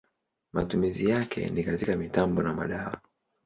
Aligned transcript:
Matumizi 0.53 1.09
yake 1.09 1.49
ni 1.49 1.63
katika 1.63 1.95
mitambo 1.95 2.43
na 2.43 2.53
madawa. 2.53 3.01